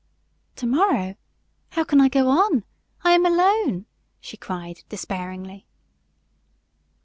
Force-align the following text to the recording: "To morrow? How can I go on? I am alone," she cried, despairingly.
"To 0.55 0.65
morrow? 0.65 1.13
How 1.73 1.83
can 1.83 2.01
I 2.01 2.09
go 2.09 2.27
on? 2.27 2.63
I 3.03 3.11
am 3.11 3.23
alone," 3.23 3.85
she 4.19 4.35
cried, 4.35 4.81
despairingly. 4.89 5.67